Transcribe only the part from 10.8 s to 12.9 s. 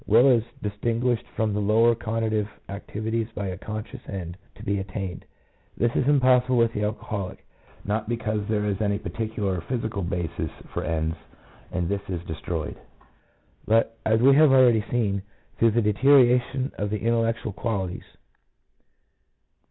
WILL. 113 ends and this is destroyed,